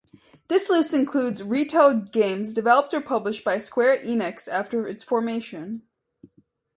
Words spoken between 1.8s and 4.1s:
games developed or published by Square